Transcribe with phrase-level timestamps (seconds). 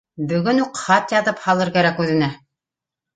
[0.29, 2.31] Бөгөн үк хат яҙып һалырға кәрәк үҙенә